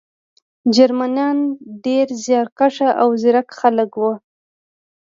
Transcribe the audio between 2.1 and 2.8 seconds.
زیارکښ